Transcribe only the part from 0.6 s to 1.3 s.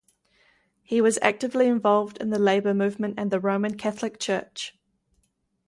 He was